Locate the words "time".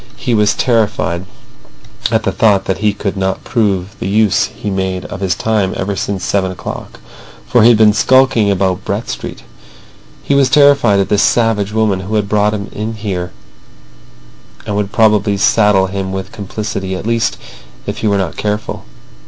5.35-5.75